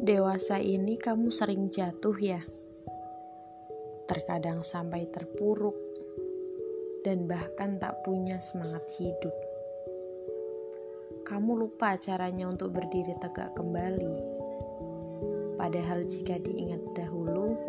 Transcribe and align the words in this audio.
dewasa 0.00 0.56
ini 0.56 0.96
kamu 0.96 1.28
sering 1.28 1.68
jatuh 1.68 2.16
ya? 2.16 2.40
Terkadang 4.08 4.64
sampai 4.64 5.04
terpuruk 5.12 5.76
dan 7.04 7.28
bahkan 7.28 7.76
tak 7.76 8.00
punya 8.00 8.40
semangat 8.40 8.80
hidup. 8.96 9.36
Kamu 11.28 11.52
lupa 11.52 12.00
caranya 12.00 12.48
untuk 12.48 12.72
berdiri 12.72 13.12
tegak 13.20 13.52
kembali. 13.52 14.16
Padahal 15.60 16.08
jika 16.08 16.40
diingat 16.40 16.80
dahulu, 16.96 17.60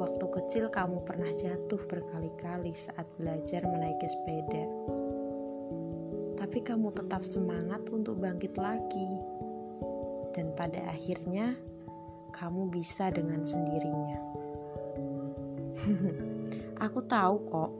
waktu 0.00 0.24
kecil 0.24 0.72
kamu 0.72 1.04
pernah 1.04 1.28
jatuh 1.36 1.84
berkali-kali 1.84 2.72
saat 2.72 3.04
belajar 3.20 3.68
menaiki 3.68 4.08
sepeda. 4.08 4.64
Tapi 6.40 6.64
kamu 6.64 6.96
tetap 6.96 7.28
semangat 7.28 7.84
untuk 7.92 8.16
bangkit 8.24 8.56
lagi 8.56 9.33
dan 10.34 10.50
pada 10.58 10.82
akhirnya 10.90 11.54
kamu 12.34 12.66
bisa 12.68 13.14
dengan 13.14 13.46
sendirinya. 13.46 14.18
Aku 16.84 17.06
tahu 17.06 17.36
kok, 17.46 17.72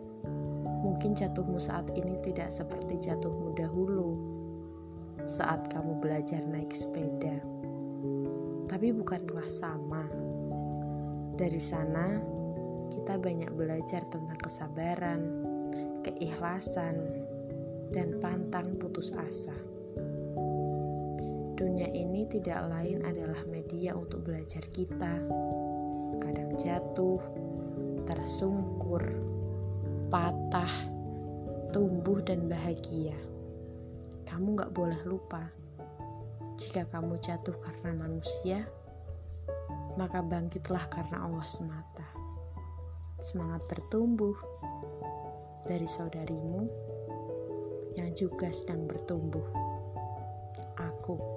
mungkin 0.86 1.18
jatuhmu 1.18 1.58
saat 1.58 1.90
ini 1.98 2.14
tidak 2.22 2.54
seperti 2.54 3.10
jatuhmu 3.10 3.58
dahulu 3.58 4.14
saat 5.27 5.66
kamu 5.66 5.98
belajar 5.98 6.46
naik 6.46 6.70
sepeda. 6.70 7.42
Tapi 8.70 8.94
bukanlah 8.94 9.48
sama. 9.50 10.06
Dari 11.34 11.58
sana, 11.58 12.22
kita 12.94 13.18
banyak 13.18 13.50
belajar 13.50 14.06
tentang 14.06 14.38
kesabaran, 14.38 15.20
keikhlasan, 16.06 16.94
dan 17.91 18.22
pantang 18.22 18.78
putus 18.78 19.10
asa. 19.14 19.73
Dunia 21.84 22.00
ini 22.00 22.24
tidak 22.24 22.64
lain 22.72 23.04
adalah 23.04 23.44
media 23.44 23.92
untuk 23.92 24.24
belajar 24.24 24.64
kita. 24.72 25.20
Kadang 26.16 26.56
jatuh, 26.56 27.20
tersungkur, 28.08 29.04
patah, 30.08 30.72
tumbuh 31.77 32.24
dan 32.24 32.48
bahagia. 32.48 33.12
Kamu 34.24 34.56
gak 34.56 34.72
boleh 34.72 34.96
lupa, 35.05 35.44
jika 36.56 36.88
kamu 36.88 37.20
jatuh 37.20 37.60
karena 37.60 37.92
manusia, 37.92 38.64
maka 40.00 40.24
bangkitlah 40.24 40.88
karena 40.88 41.20
Allah 41.20 41.44
semata. 41.44 42.08
Semangat 43.20 43.60
bertumbuh 43.68 44.40
dari 45.68 45.84
saudarimu 45.84 46.64
yang 48.00 48.08
juga 48.16 48.48
sedang 48.56 48.88
bertumbuh. 48.88 49.44
Aku. 50.80 51.33